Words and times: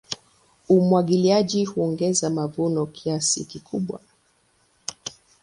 Umwagiliaji 0.69 1.65
huongeza 1.65 2.29
mavuno 2.29 2.85
kiasi 2.85 3.45
kikubwa. 3.45 3.99